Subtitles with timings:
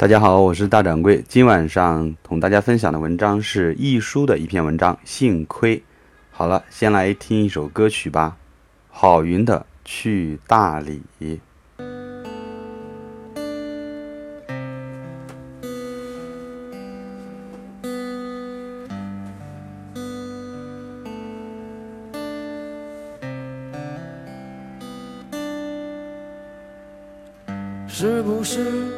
[0.00, 1.24] 大家好，我是大掌柜。
[1.26, 4.96] 今晚上同大家分享的文章是易书的一篇文章。
[5.04, 5.82] 幸亏，
[6.30, 8.36] 好了，先来听一首歌曲吧。
[8.90, 11.02] 郝云的《去大理》。
[27.88, 28.97] 是不是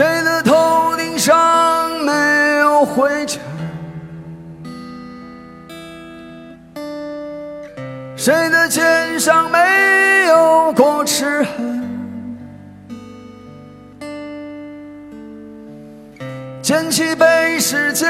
[0.00, 2.10] 谁的头顶上没
[2.60, 3.38] 有灰尘？
[8.16, 9.58] 谁的肩上没
[10.28, 11.86] 有过齿痕？
[16.62, 18.08] 捡起被时间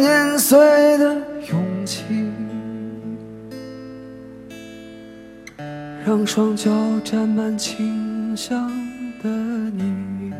[0.00, 0.56] 碾碎
[0.98, 1.16] 的
[1.50, 2.04] 勇气，
[6.06, 6.70] 让双脚
[7.02, 8.70] 沾满清香
[9.20, 10.33] 的你。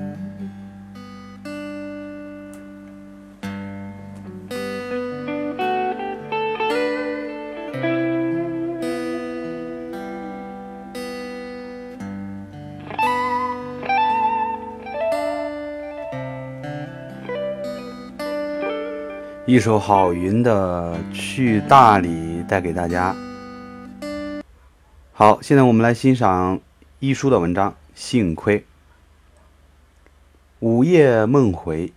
[19.47, 22.09] 一首郝云的《去大理》
[22.47, 23.15] 带给大家。
[25.13, 26.59] 好，现在我们来欣赏
[26.99, 27.77] 一书的文章。
[27.95, 28.65] 幸亏
[30.61, 31.93] 午夜梦回，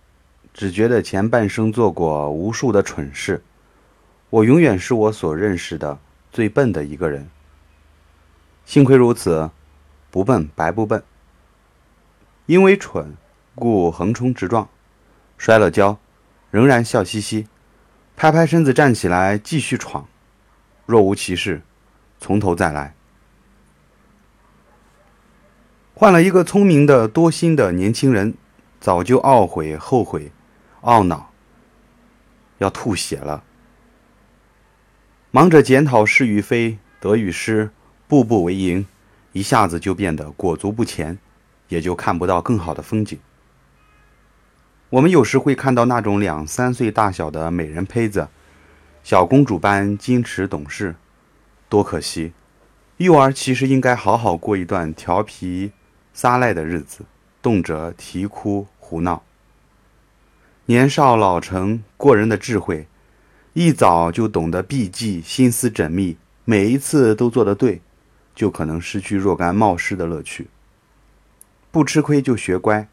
[0.52, 3.42] 只觉得前半生做过无数的蠢事，
[4.28, 5.98] 我永远是我所认识的
[6.30, 7.30] 最笨的一个人。
[8.66, 9.50] 幸亏如此，
[10.10, 11.02] 不笨白不笨。
[12.44, 13.16] 因为蠢，
[13.54, 14.68] 故横冲直撞，
[15.38, 15.98] 摔了跤。
[16.50, 17.46] 仍然笑嘻嘻，
[18.16, 20.08] 拍拍身子站起来继续闯，
[20.86, 21.62] 若无其事，
[22.18, 22.94] 从头再来。
[25.94, 28.34] 换了一个聪明的、多心的年轻人，
[28.80, 30.32] 早就懊悔、后悔、
[30.82, 31.30] 懊恼，
[32.58, 33.42] 要吐血了。
[35.30, 37.70] 忙着检讨是与非、得与失，
[38.06, 38.86] 步步为营，
[39.32, 41.18] 一下子就变得裹足不前，
[41.68, 43.18] 也就看不到更好的风景。
[44.90, 48.28] 我们有时会看到那种两三岁大小的美人胚子，
[49.02, 50.94] 小公主般矜持懂事，
[51.68, 52.32] 多可惜！
[52.96, 55.72] 幼儿其实应该好好过一段调皮
[56.14, 57.04] 撒赖的日子，
[57.42, 59.22] 动辄啼哭胡闹。
[60.64, 62.86] 年少老成过人的智慧，
[63.52, 67.82] 一早就懂得避忌，心思缜密，每一次都做得对，
[68.34, 70.48] 就可能失去若干冒失的乐趣。
[71.70, 72.88] 不吃亏就学乖，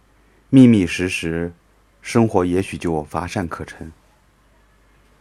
[0.49, 1.53] 密密实实。
[2.05, 3.91] 生活也许就乏善可陈。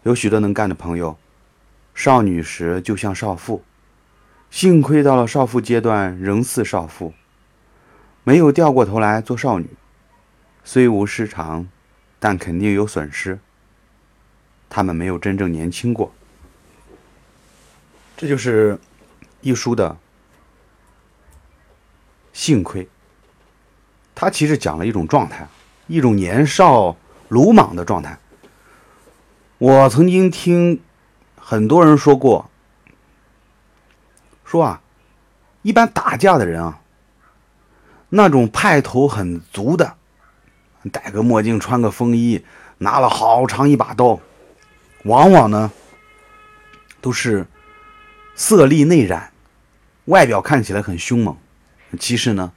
[0.02, 1.16] 有许多能干的朋友，
[1.94, 3.64] 少女时就像少妇，
[4.50, 7.14] 幸亏到了少妇阶段仍似少妇，
[8.22, 9.70] 没有掉过头来做少女。
[10.62, 11.66] 虽无失常，
[12.19, 13.38] 但肯定有损失。
[14.69, 16.12] 他们没有真正年轻过。
[18.14, 18.78] 这就是
[19.40, 19.96] 一书的
[22.34, 22.87] 幸亏。
[24.14, 25.48] 他其实讲了一种状态。
[25.86, 26.96] 一种年少
[27.28, 28.19] 鲁莽的状态。
[29.58, 30.81] 我曾经听
[31.36, 32.50] 很多人说过，
[34.44, 34.81] 说啊，
[35.62, 36.81] 一般打架的人啊，
[38.08, 39.96] 那种派头很足的，
[40.92, 42.44] 戴个墨镜，穿个风衣，
[42.78, 44.20] 拿了好长一把刀，
[45.04, 45.70] 往往呢
[47.00, 47.46] 都是
[48.34, 49.28] 色厉内荏，
[50.06, 51.37] 外表看起来很凶猛，
[51.98, 52.52] 其实呢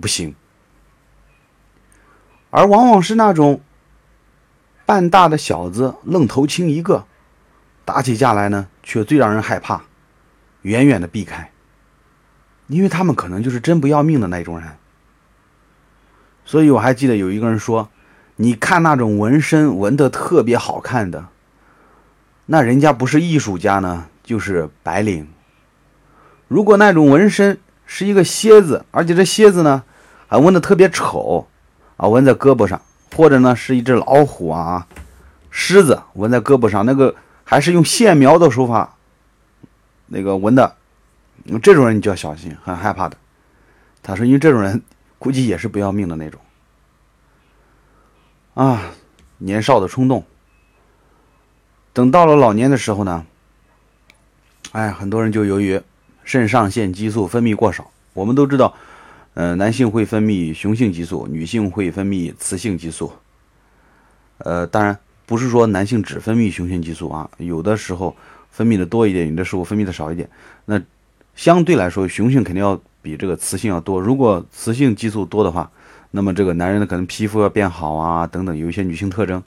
[0.00, 0.34] 不行。
[2.56, 3.60] 而往往是那种
[4.86, 7.04] 半大的小子，愣头青一个，
[7.84, 9.82] 打起架来呢，却最让人害怕，
[10.62, 11.50] 远远的避开，
[12.68, 14.68] 因为他们可能就是真不要命的那种人。
[16.44, 17.88] 所以我还记得有一个人说
[18.36, 21.26] ：“你看那种纹身纹的特别好看的，
[22.46, 25.28] 那人家不是艺术家呢，就是白领。
[26.46, 29.82] 如果那种纹身是一个蝎子，而且这蝎子呢
[30.28, 31.48] 还纹的特别丑。”
[31.96, 32.80] 啊，纹在胳膊上，
[33.14, 34.86] 或者呢是一只老虎啊、
[35.50, 37.14] 狮子纹在胳膊上，那个
[37.44, 38.96] 还是用线描的手法，
[40.06, 40.76] 那个纹的，
[41.62, 43.16] 这种人你就要小心，很害怕的。
[44.02, 44.82] 他说，因为这种人
[45.18, 46.40] 估计也是不要命的那种。
[48.54, 48.90] 啊，
[49.38, 50.24] 年少的冲动，
[51.92, 53.24] 等到了老年的时候呢，
[54.72, 55.80] 哎，很多人就由于
[56.24, 58.74] 肾上腺激素分泌过少，我们都知道。
[59.34, 63.12] 呃，男性会分泌雄性激素，女性会分泌雌性激素。
[64.38, 64.96] 呃，当然
[65.26, 68.14] 不是说男性只分泌雄性激素啊，有的时候
[68.50, 70.30] 分泌的多一点，有的时候分泌的少一点。
[70.66, 70.80] 那
[71.34, 74.00] 相对来说，雄性肯定要比这个雌性要多。
[74.00, 75.68] 如果雌性激素多的话，
[76.12, 79.42] 那么这个男人的可能皮肤要变好啊，等等，有一些女性特征。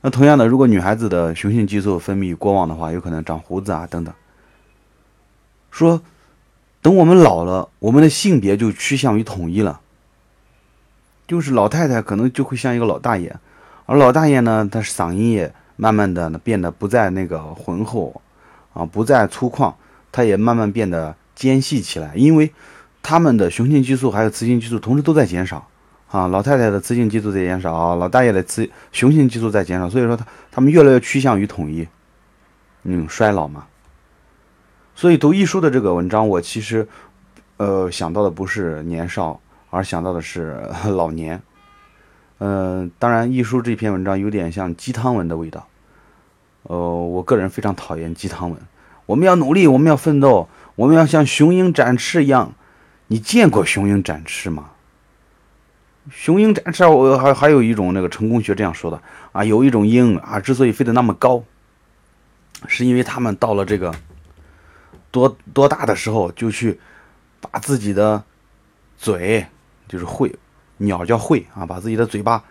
[0.00, 4.14] 那同样的，如果女孩子的雄性激素分泌过旺的话，有可能长胡子啊，等等。
[5.70, 6.00] 说。
[6.82, 9.80] 等我们老了，我们的性别就趋向于统一了。
[11.26, 13.36] 就是老太太可能就会像一个老大爷，
[13.86, 18.20] 而老大爷呢，他嗓音也慢慢的变得不再那个浑厚，
[18.72, 19.74] 啊，不再粗犷，
[20.10, 22.14] 他也慢慢变得尖细起来。
[22.16, 22.52] 因为
[23.02, 25.68] 他们的雄性激素还有雌性激素同时都在减少，
[26.10, 31.86] 啊，老太太的雌性激素在减少，老大爷的雌雄性激素在减少，所以说他他们越来越趋向于统一，
[32.84, 33.66] 嗯，衰老嘛。
[34.94, 36.86] 所以读一书的这个文章，我其实，
[37.56, 39.40] 呃，想到的不是年少，
[39.70, 41.40] 而想到的是老年。
[42.38, 45.66] 嗯，当然，一书这篇文章有点像鸡汤文的味道。
[46.64, 48.58] 呃，我个人非常讨厌鸡汤文。
[49.06, 52.52] 我们要努力，我们要奋斗，我们要像雄鹰展翅一样。
[53.06, 54.70] 你见过雄鹰展翅吗？
[56.10, 59.00] 雄鹰展翅，我还还有一种那个成功学这样说的
[59.32, 61.42] 啊，有一种鹰啊，之所以飞得那么高，
[62.66, 63.94] 是因为它们到了这个。
[65.10, 66.78] 多多大的时候就去
[67.40, 68.22] 把自己的
[68.96, 69.46] 嘴，
[69.88, 70.36] 就是喙，
[70.76, 72.44] 鸟叫喙啊，把自己的嘴巴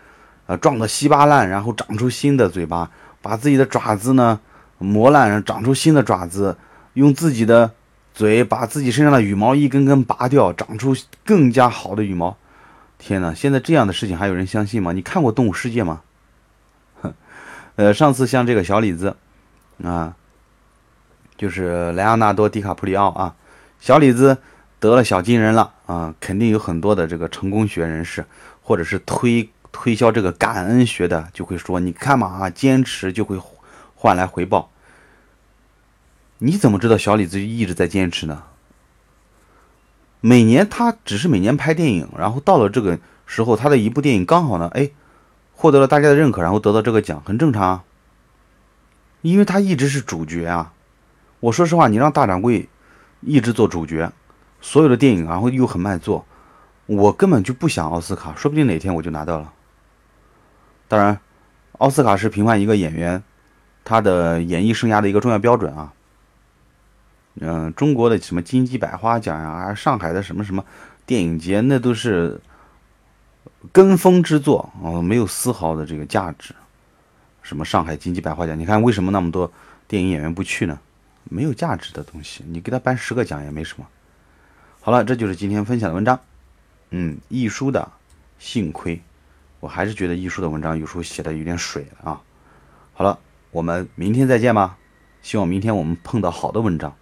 [0.47, 4.39] 呃撞得稀巴烂，然后长出新的嘴巴，把自己的爪子呢
[4.77, 6.57] 磨烂，长出新的爪子，
[6.93, 7.71] 用自己的
[8.13, 12.35] 嘴把自己身上的羽毛一根根拔掉，长出更加好的羽毛。
[12.97, 14.91] 天哪，现在这样的事情还有人相信吗？
[14.91, 16.01] 你看过《动物世界》吗？
[17.01, 17.13] 哼，
[17.77, 19.15] 呃，上次像这个小李子
[19.83, 20.15] 啊。
[21.39, 23.34] 就是莱昂纳多·迪卡普里奥啊，
[23.79, 24.39] 小李子
[24.77, 28.25] 得了小金人了啊，肯定有很多的这个成功学人士，
[28.62, 33.39] 或者是推推销这个感恩学的，就会说：你看嘛啊，坚持就会
[33.96, 34.69] 换来回报。
[36.39, 38.43] 你怎么知道小李子一直在坚持呢？
[40.19, 44.91] 每年他只是每年拍电影，然后到了这个时候，他的一部电影刚好呢，哎，
[45.53, 47.84] 获得了大家的认可，然后得到这个奖，很正常啊，
[49.22, 50.74] 因为他一直是主角啊。
[51.39, 52.67] 我说实话，你让大掌柜
[53.22, 54.12] 一直做主角，
[54.60, 56.25] 所有的电影然后又很卖座，
[56.86, 59.53] 我根本就不想奥斯卡，说不定哪天我就拿到了。
[60.88, 61.19] 当然，
[61.77, 63.24] 奥斯卡是评判一个演员
[63.86, 65.93] 他的演艺生涯的一个重要标准啊。
[67.41, 70.65] 嗯，中国的什么金鸡百花奖呀，上海的什么什么
[71.05, 72.41] 电影节，那都是
[73.72, 76.53] 跟风之作哦，没有丝毫的这个价值。
[77.41, 79.50] 什么上海金鸡百花奖，你看为什么那么多
[79.88, 80.77] 电影演员不去呢？
[81.29, 83.88] 没有价值的东西，你给他颁十个奖也没什么。
[84.81, 86.19] 好了，这就是今天分享的文章。
[86.89, 87.91] 嗯，易书的，
[88.39, 89.01] 幸亏，
[89.59, 92.21] 我还是觉得易书的文章有时候写的有点水啊。
[92.93, 93.19] 好了，
[93.51, 94.77] 我们明天再见吧。
[95.21, 96.95] 希望明天我们碰到好的文章。